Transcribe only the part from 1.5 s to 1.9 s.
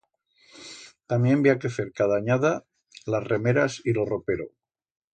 ha que fer